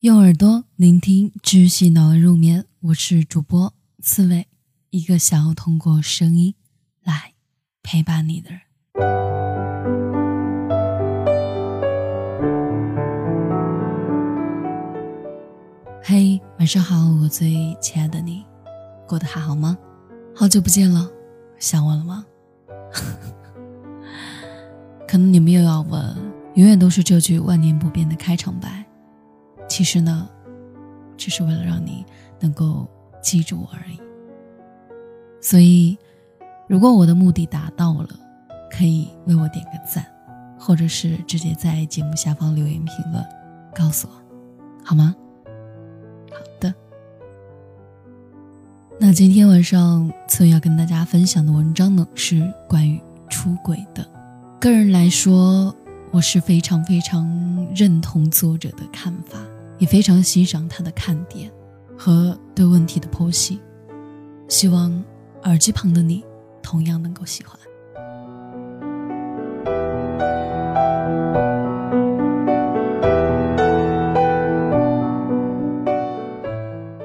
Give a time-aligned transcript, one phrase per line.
[0.00, 4.46] 用耳朵聆听知识脑的入眠，我是主播刺猬，
[4.88, 6.54] 一个想要通过声音
[7.04, 7.34] 来
[7.82, 8.60] 陪伴你的人。
[16.02, 18.42] 嘿，晚上好，我最亲爱的你，
[19.06, 19.76] 过得还好吗？
[20.34, 21.10] 好久不见了，
[21.58, 22.24] 想我了吗？
[25.06, 26.16] 可能你们又要问，
[26.54, 28.86] 永远都是这句万年不变的开场白。
[29.80, 30.28] 其实呢，
[31.16, 32.04] 只是为了让你
[32.38, 32.86] 能够
[33.22, 33.98] 记住我而已。
[35.40, 35.96] 所以，
[36.68, 38.08] 如果我的目的达到了，
[38.70, 40.04] 可以为我点个赞，
[40.58, 43.24] 或者是直接在节目下方留言评论，
[43.74, 44.12] 告诉我，
[44.84, 45.16] 好吗？
[46.30, 46.74] 好的。
[48.98, 54.06] 那今天晚上策要跟大家分享的文章呢，是关于出轨的。
[54.60, 55.74] 个人来说，
[56.10, 59.38] 我是非常非常认同作者的看法。
[59.80, 61.50] 也非常欣赏他的看点
[61.98, 63.58] 和对问题的剖析，
[64.46, 65.02] 希望
[65.44, 66.22] 耳机旁的你
[66.62, 67.58] 同样能够喜欢。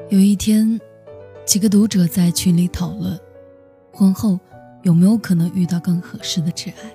[0.09, 0.79] 有一天，
[1.45, 3.17] 几个读者在群里讨论，
[3.93, 4.37] 婚后
[4.83, 6.91] 有没有可能遇到更合适的挚爱。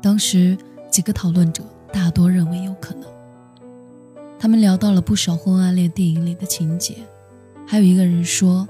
[0.00, 0.56] 当时，
[0.90, 3.17] 几个讨论者大多认为有可能。
[4.38, 6.94] 他们聊到了不少婚外恋电影里的情节，
[7.66, 8.68] 还有一个人说：“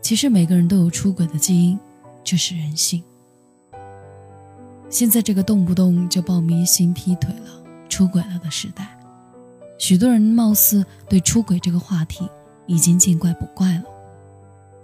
[0.00, 1.78] 其实每个人都有出轨的基因，
[2.24, 3.02] 这是人性。”
[4.88, 8.98] 现在这个动不动就报明星劈腿了、出轨了的时代，
[9.76, 12.26] 许多人貌似对出轨这个话题
[12.66, 13.84] 已经见怪不怪了，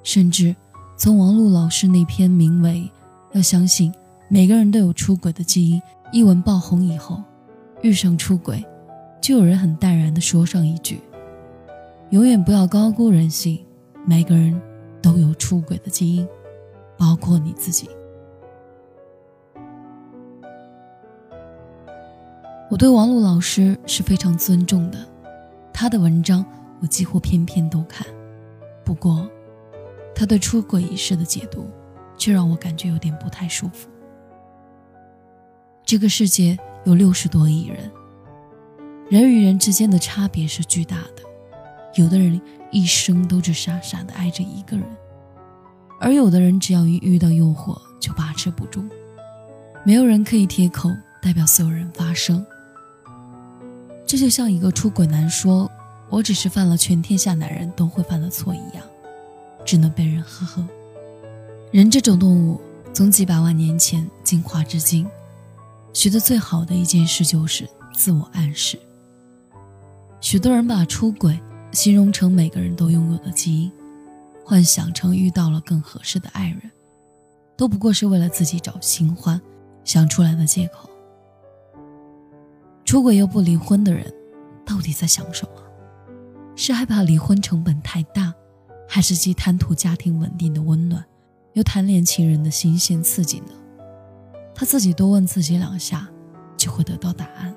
[0.03, 0.55] 甚至
[0.99, 2.91] 从王璐老师那篇名为
[3.37, 3.91] 《要相信
[4.29, 5.81] 每个人都有出轨的基因》
[6.13, 7.23] 一文爆红以后，
[7.81, 8.63] 遇上出轨。
[9.25, 11.01] 就有人很淡然地说上一句
[12.13, 13.59] ：“永远不要高估人性，
[14.05, 14.61] 每个人
[15.01, 16.29] 都有出轨的基因，
[16.99, 17.89] 包括你自己。”
[22.69, 24.99] 我对王璐老师是非常尊重的，
[25.73, 26.45] 他的文章
[26.83, 28.07] 我几乎篇篇都看。
[28.85, 29.27] 不过，
[30.15, 31.71] 他对出轨一事的解读，
[32.19, 33.89] 却让我感觉有点不太舒服。
[35.83, 37.91] 这个世界有六十多亿人。
[39.11, 41.23] 人与人之间的差别是巨大的，
[41.95, 44.85] 有的人一生都只傻傻的爱着一个人，
[46.01, 48.83] 而有的人只要一遇到诱惑就把持不住。
[49.85, 52.45] 没有人可以贴口代表所有人发声。
[54.07, 55.71] 这就像一个出轨男说
[56.09, 58.83] ：“我只是犯了全天下男人都会犯的错一样，
[59.67, 60.67] 只能被人呵呵。”
[61.73, 62.59] 人这种动物
[62.95, 65.07] 从几百万年前进化至今，
[65.93, 68.79] 学的最好的一件事就是自我暗示。
[70.25, 71.39] 许多人把出轨
[71.71, 73.71] 形容成每个人都拥有的基因，
[74.43, 76.63] 幻想成遇到了更合适的爱人，
[77.59, 79.39] 都不过是为了自己找新欢
[79.85, 80.89] 想出来的借口。
[82.87, 84.11] 出轨又不离婚的人，
[84.65, 85.63] 到底在想什么？
[86.57, 88.33] 是害怕离婚成本太大，
[88.89, 91.05] 还是既贪图家庭稳定的温暖，
[91.53, 93.53] 又贪恋情人的新鲜刺激呢？
[94.55, 96.09] 他自己多问自己两下，
[96.57, 97.55] 就会得到答案。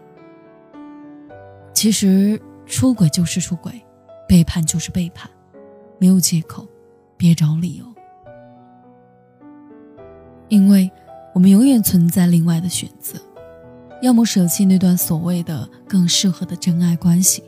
[1.73, 2.37] 其实。
[2.67, 3.81] 出轨就是出轨，
[4.27, 5.29] 背叛就是背叛，
[5.97, 6.67] 没有借口，
[7.15, 7.85] 别找理由。
[10.49, 10.89] 因为
[11.33, 13.19] 我们永远存在另外的选择，
[14.01, 17.43] 要么舍弃那段所谓的更适合的真爱关系，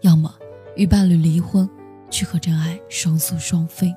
[0.00, 0.32] 要么
[0.76, 1.68] 与伴侣离婚，
[2.10, 3.94] 去和真爱双宿双飞。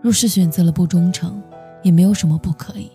[0.00, 1.42] 若是选择了不忠诚，
[1.82, 2.90] 也没有什么不可以，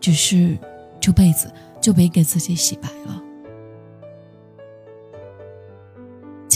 [0.00, 0.58] 只是
[1.00, 1.50] 这辈子
[1.80, 3.22] 就别给自己洗白了。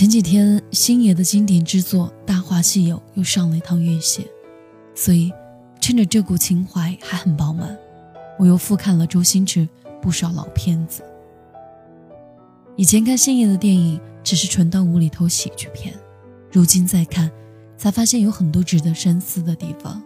[0.03, 4.27] 前几天，星爷的经典之作《大话西游》又上了一趟院线，
[4.97, 5.33] 所以
[5.81, 7.79] 趁着这股情怀还很饱满，
[8.37, 9.69] 我又复看了周星驰
[10.01, 11.05] 不少老片子。
[12.75, 15.94] 以前看星爷的电影只是纯当无厘头喜剧片，
[16.50, 17.31] 如今再看，
[17.76, 20.03] 才发现有很多值得深思的地方。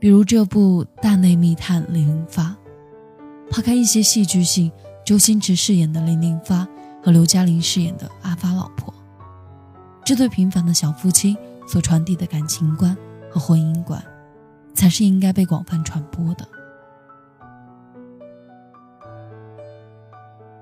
[0.00, 2.56] 比如这部《大内密探零零发》，
[3.48, 4.72] 抛开一些戏剧性，
[5.06, 6.66] 周星驰饰演的零零发。
[7.02, 8.94] 和刘嘉玲饰演的阿发老婆，
[10.04, 12.96] 这对平凡的小夫妻所传递的感情观
[13.30, 14.02] 和婚姻观，
[14.72, 16.46] 才是应该被广泛传播的。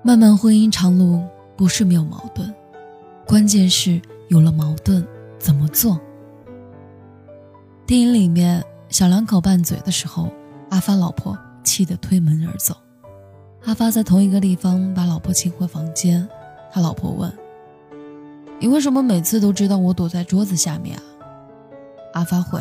[0.03, 1.23] 漫漫婚姻长路
[1.55, 2.51] 不是没有矛盾，
[3.27, 5.07] 关键是有了矛盾
[5.37, 5.99] 怎么做。
[7.85, 10.31] 电影里面小两口拌嘴的时候，
[10.71, 12.75] 阿发老婆气得推门而走。
[13.63, 16.27] 阿发在同一个地方把老婆请回房间，
[16.71, 17.31] 他老婆问
[18.59, 21.03] ：“你为什么每次都知道我躲在桌子下面啊？
[22.13, 22.59] 阿发回：“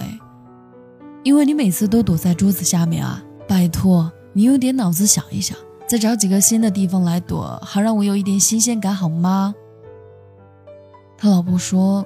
[1.24, 3.22] 因为你每次都躲在桌子下面啊！
[3.48, 5.56] 拜托，你用点脑子想一想，
[5.86, 9.54] 再找几个新的地方来躲，好让我有一点新鲜感，好吗？”
[11.16, 12.04] 他老婆说：“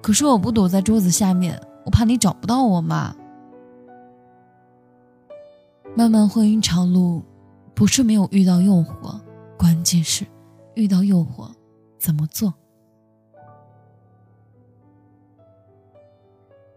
[0.00, 3.14] 可是我不躲在桌子下面，我怕你找不到我嘛。”
[5.94, 7.22] 漫漫婚姻长路，
[7.78, 9.20] 不是没有遇到诱惑，
[9.56, 10.26] 关键是
[10.74, 11.48] 遇到诱惑
[11.96, 12.52] 怎么做。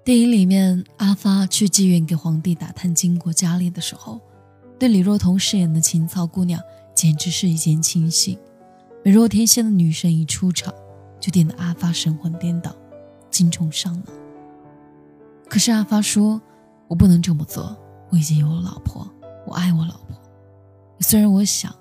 [0.06, 4.21] 电影里面，阿发去妓院给皇帝打探经过佳丽的时候，
[4.77, 6.62] 对李若彤饰演的情操姑娘
[6.94, 8.38] 简直是一见倾心。
[9.03, 10.71] 美若天仙的女神一出场，
[11.19, 12.75] 就点得阿发神魂颠倒，
[13.31, 14.06] 精虫上脑。
[15.50, 16.39] 可是阿发说
[16.88, 17.75] ：“我不能这么做，
[18.12, 19.12] 我已经有了老婆，
[19.48, 20.20] 我爱我老婆。
[21.01, 21.75] 虽然我想，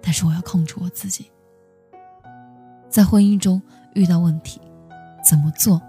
[0.00, 1.30] 但是我要控制我自己。
[2.88, 3.60] 在婚姻中
[3.94, 4.60] 遇到问题，
[5.28, 5.80] 怎么做？”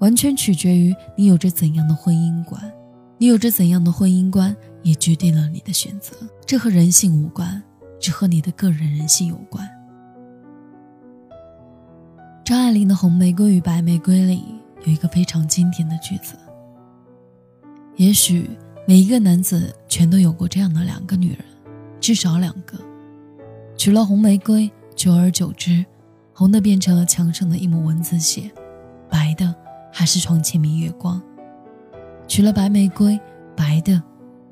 [0.00, 2.72] 完全取决于你有着怎样的婚姻观，
[3.18, 6.16] 你有着怎样的婚姻观，也决定了你的选择。
[6.46, 7.62] 这和人性无关，
[8.00, 9.68] 只和你的个人人性有关。
[12.42, 14.42] 张爱玲的《红玫瑰与白玫瑰》里
[14.86, 16.34] 有一个非常经典的句子：
[17.96, 18.48] 也许
[18.86, 21.44] 每一个男子全都有过这样的两个女人，
[22.00, 22.78] 至少两个。
[23.76, 25.84] 娶了红玫瑰，久而久之，
[26.32, 28.50] 红的变成了墙上的一抹蚊子血，
[29.08, 29.54] 白的。
[29.92, 31.20] 还是床前明月光。
[32.28, 33.18] 娶了白玫瑰，
[33.56, 34.00] 白的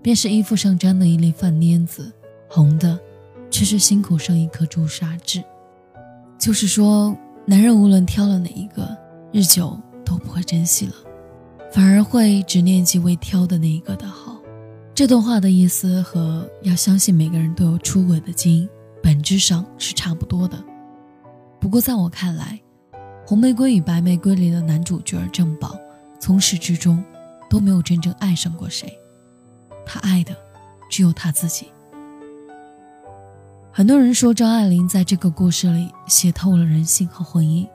[0.02, 2.12] 便是衣服上沾的一粒饭粘子，
[2.48, 2.98] 红的
[3.48, 5.40] 却是心口上一颗朱砂痣。
[6.36, 7.16] 就是说，
[7.46, 8.84] 男人无论挑了哪一个，
[9.30, 10.94] 日久都不会珍惜了，
[11.72, 14.27] 反而会只念及未挑的那一个的好。
[14.98, 18.68] 这段话的意思和要相信每个人都有出轨的基因，
[19.00, 20.58] 本质上是差不多的。
[21.60, 22.60] 不过在我看来，
[23.24, 25.78] 《红玫瑰与白玫瑰》里的男主角郑宝，
[26.18, 27.00] 从始至终
[27.48, 28.92] 都没有真正爱上过谁，
[29.86, 30.34] 他爱的
[30.90, 31.68] 只有他自己。
[33.70, 37.68] 很多人说张爱玲在这个故事里写透了人性和婚姻，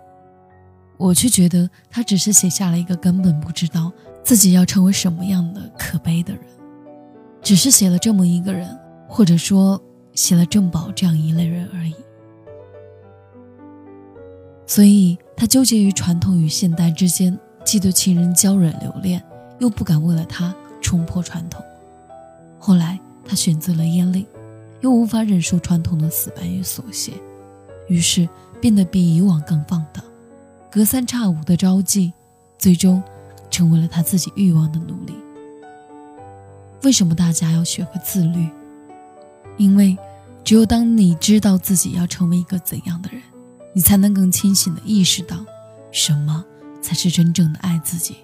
[0.98, 3.94] 我却觉得她只是写下了一个根本不知道
[4.26, 6.42] 自己要成为什么样的可悲的人，
[7.44, 8.68] 只是写了这么一个人，
[9.08, 9.80] 或者说
[10.14, 11.94] 写了郑宝这样一类人而已。
[14.66, 19.22] 所以，他纠结于传统与现代之间，既对情人娇忍留恋，
[19.60, 21.62] 又不敢为了他冲破传统。
[22.58, 24.26] 后来，他选择了艳丽，
[24.80, 27.12] 又无法忍受传统的死板与琐屑，
[27.90, 28.28] 于是
[28.62, 30.02] 变得比以往更放荡，
[30.72, 32.14] 隔三差五的招妓，
[32.58, 33.04] 最终
[33.52, 35.14] 成为了他自己欲望的奴隶。
[36.84, 38.50] 为什么大家要学会自律？
[39.58, 39.98] 因为，
[40.44, 43.22] 只有当你知道自己要成为一个怎样的人。
[43.76, 45.36] 你才能更清醒的意识到，
[45.92, 46.46] 什么
[46.80, 48.18] 才是真正的爱自己。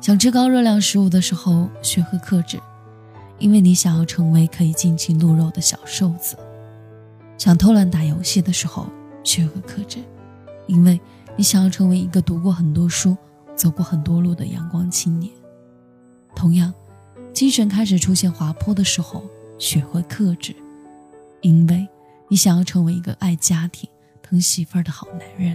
[0.00, 2.60] 想吃高热量食物的时候，学会克制，
[3.40, 6.36] 因为你想要成为可以尽情露肉的小瘦子；
[7.36, 8.86] 想偷懒打游戏的时候，
[9.24, 9.98] 学会克制，
[10.68, 11.00] 因为
[11.36, 13.16] 你想要成为一个读过很多书、
[13.56, 15.32] 走过很多路的阳光青年。
[16.36, 16.72] 同样，
[17.32, 19.24] 精神开始出现滑坡的时候，
[19.58, 20.54] 学会克制，
[21.40, 21.88] 因为
[22.28, 23.88] 你想要成为一个爱家庭。
[24.22, 25.54] 疼媳妇儿的好男人。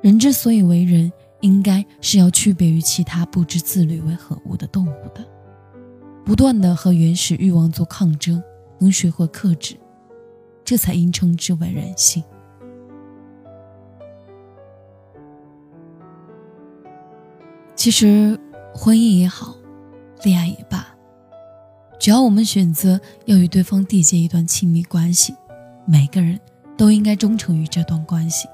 [0.00, 5.22] 人之所以为人，应该是要区别于其他不知自律为何物的动物的，
[6.24, 8.42] 不断的和原始欲望做抗争，
[8.78, 9.76] 能学会克制，
[10.64, 12.24] 这才应称之为人性。
[17.74, 18.38] 其实，
[18.72, 19.54] 婚姻也好，
[20.22, 20.86] 恋爱也罢，
[21.98, 25.34] 只要我们选择要与对方缔结一段亲密关系，
[25.86, 26.38] 每个人。
[26.76, 28.48] 都应该忠诚于这段关系，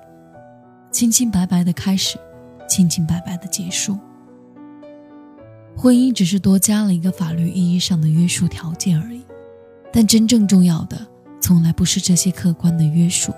[0.90, 2.18] 清清白白的开始，
[2.68, 3.96] 清清白白的结束。
[5.76, 9.23] 婚姻只是多加了一个法律意义上的约束条件而已，
[9.92, 11.06] 但真正重要的
[11.40, 13.32] 从来不是这些客观的约束，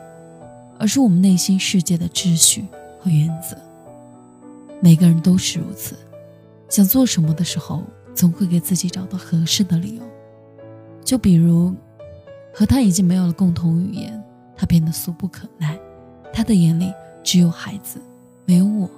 [0.78, 2.66] 而是我们内心世界的秩序
[2.98, 3.58] 和原则。
[4.80, 5.94] 每个人都是如此，
[6.70, 7.84] 想做什么的时候，
[8.18, 10.02] 总会给自己找到合适的理由。
[11.04, 11.72] 就比如，
[12.52, 14.20] 和他已经没有了共同语言。
[14.56, 15.78] 他变得俗不可耐，
[16.32, 18.00] 他的眼里只有孩子，
[18.44, 18.90] 没有我。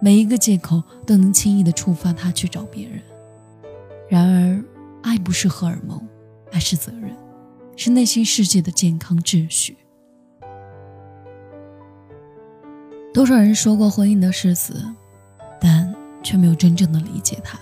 [0.00, 2.98] 每一个借口都能轻易的触发他去找别人。
[4.08, 4.64] 然而，
[5.02, 6.00] 爱不是荷尔蒙，
[6.50, 7.14] 爱是责任，
[7.76, 9.76] 是内心世界的健康秩序。
[13.12, 14.82] 多少人说过婚姻的誓词，
[15.60, 17.58] 但却没有真正的理解它。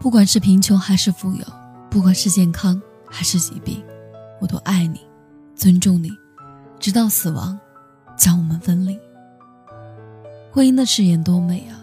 [0.00, 1.44] 不管是贫穷还是富有，
[1.90, 3.82] 不管是健康还是疾病，
[4.40, 5.00] 我都爱你。
[5.56, 6.08] 尊重你，
[6.78, 7.58] 直到死亡
[8.16, 8.96] 将我们分离。
[10.52, 11.82] 婚姻的誓言多美啊！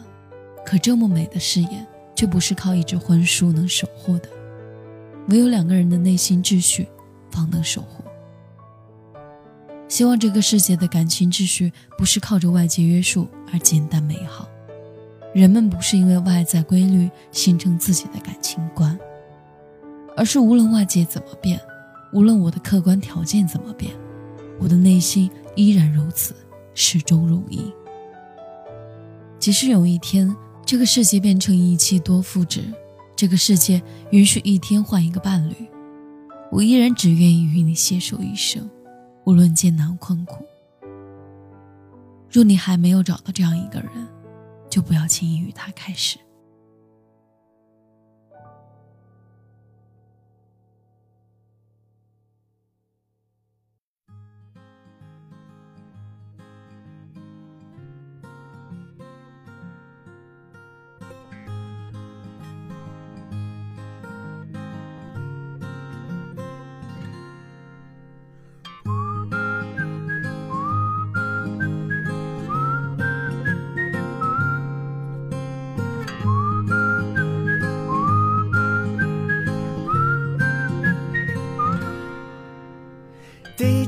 [0.65, 4.29] 可这么美的誓言，却不是靠一纸婚书能守护的，
[5.27, 6.87] 唯有两个人的内心秩序，
[7.29, 8.01] 方能守护。
[9.89, 14.47] 希望这个世界的感情秩序不是靠着外界约束而简单美好，
[15.35, 18.97] 人们不是因为外在规律形成自己的感情观，
[20.15, 21.59] 而是无论外界怎么变，
[22.13, 23.91] 无论我的客观条件怎么变，
[24.61, 26.33] 我的内心依然如此，
[26.73, 27.69] 始终如一。
[29.37, 30.33] 即使有一天
[30.65, 32.63] 这个世界变成一妻多夫制，
[33.13, 35.55] 这个世界允许一天换一个伴侣，
[36.49, 38.69] 我依然只愿意与你携手一生，
[39.25, 40.45] 无论艰难困苦。
[42.31, 43.89] 若你还没有找到这样一个人，
[44.69, 46.24] 就不要轻易与他开始。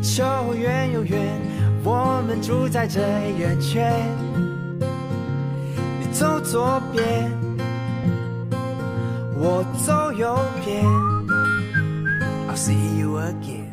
[0.08, 1.20] 球圆又圆，
[1.84, 3.02] 我们住在这
[3.38, 3.94] 圆圈。
[6.00, 7.30] 你走左边，
[9.38, 10.86] 我走右边。
[12.48, 13.68] I'll see you again。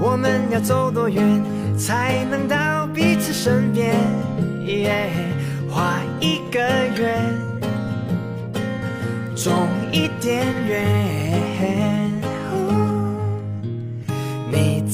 [0.00, 1.42] 我们要走多远
[1.76, 3.96] 才能到彼此身边？
[5.68, 6.60] 画一个
[6.96, 7.34] 圆，
[9.34, 9.52] 种
[9.90, 10.93] 一点缘。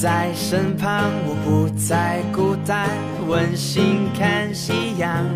[0.00, 2.88] 在身旁，我不再孤单，
[3.28, 5.26] 温馨看夕阳。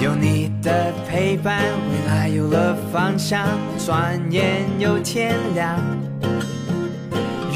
[0.00, 3.46] 有你的陪伴，未来有了方向。
[3.78, 5.78] 转眼又天亮，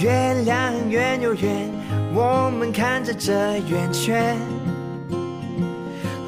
[0.01, 1.69] 月亮圆又圆，
[2.15, 4.37] 我们看着这圆圈，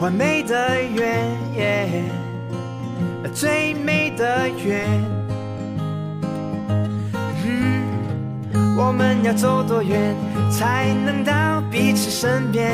[0.00, 2.02] 完美的圆，
[3.33, 5.00] 最美的圆。
[8.80, 10.14] 我们要走多远
[10.52, 12.70] 才能到彼此身边？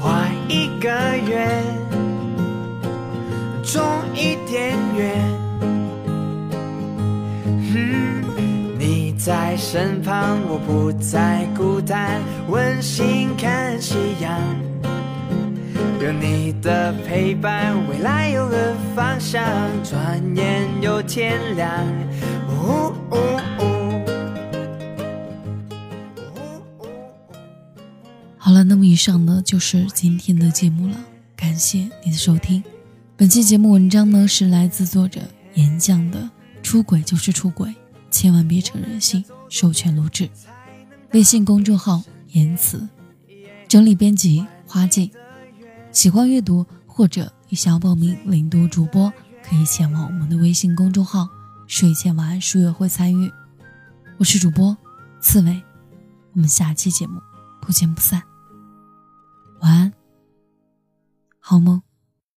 [0.00, 0.88] 画一个
[1.28, 1.62] 圆，
[3.62, 3.82] 种
[4.14, 5.12] 一点缘。
[8.78, 14.32] 你在身旁，我不再孤单，温馨看夕阳。
[16.00, 19.42] 有你的陪伴，未来有了方向。
[19.84, 21.70] 转眼又天亮。
[28.52, 30.94] 好了，那么以上呢就是今天的节目了，
[31.34, 32.62] 感谢你的收听。
[33.16, 35.22] 本期节目文章呢是来自作者
[35.54, 36.20] 岩酱的
[36.62, 37.74] 《出轨就是出轨，
[38.10, 40.28] 千万别成人性》，授权录制，
[41.12, 42.86] 微信公众号言辞，
[43.66, 45.10] 整理编辑花镜。
[45.90, 49.10] 喜欢阅读或者你想要报名领读主播，
[49.42, 51.26] 可以前往我们的微信公众号
[51.66, 53.32] “睡前晚安书友会”参与。
[54.18, 54.76] 我是主播
[55.22, 55.62] 刺猬，
[56.34, 57.18] 我们下期节目
[57.62, 58.22] 不见不散。
[59.62, 59.92] 晚安，
[61.38, 61.80] 好梦。